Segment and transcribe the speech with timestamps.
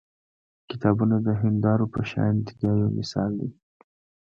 [0.69, 3.49] کتابونه د هیندارو په شان دي دا یو مثال دی.